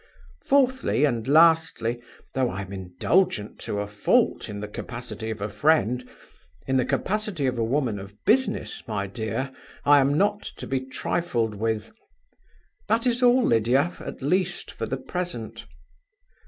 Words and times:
Fourthly 0.43 1.05
and 1.05 1.27
lastly, 1.27 2.01
though 2.33 2.49
I 2.49 2.63
am 2.63 2.73
indulgent 2.73 3.59
to 3.59 3.81
a 3.81 3.85
fault 3.87 4.49
in 4.49 4.59
the 4.59 4.67
capacity 4.67 5.29
of 5.29 5.41
a 5.41 5.47
friend 5.47 6.09
in 6.65 6.77
the 6.77 6.85
capacity 6.85 7.45
of 7.45 7.59
a 7.59 7.63
woman 7.63 7.99
of 7.99 8.15
business, 8.25 8.87
my 8.87 9.05
dear, 9.05 9.51
I 9.85 9.99
am 9.99 10.17
not 10.17 10.41
to 10.57 10.65
be 10.65 10.79
trifled 10.79 11.53
with. 11.53 11.91
That 12.87 13.05
is 13.05 13.21
all, 13.21 13.43
Lydia, 13.45 13.95
at 13.99 14.23
least 14.23 14.71
for 14.71 14.87
the 14.87 14.97
present. 14.97 15.67